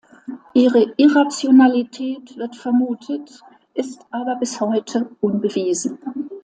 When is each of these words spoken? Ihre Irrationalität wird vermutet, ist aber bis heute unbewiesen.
Ihre 0.55 0.95
Irrationalität 0.97 2.35
wird 2.35 2.55
vermutet, 2.55 3.39
ist 3.75 4.03
aber 4.09 4.33
bis 4.37 4.59
heute 4.59 5.07
unbewiesen. 5.21 5.99